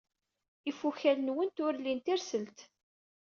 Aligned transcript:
Ifukal-nwent 0.69 1.57
ur 1.65 1.73
lin 1.79 1.99
tirselt. 2.05 2.59